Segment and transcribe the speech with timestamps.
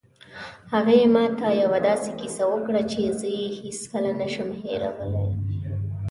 [0.73, 5.25] هغې ما ته یوه داسې کیسه وکړه چې زه یې هېڅکله نه شم هیرولی